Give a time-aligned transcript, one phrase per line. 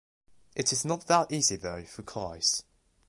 [0.55, 2.63] It is not that easy though for Kleist.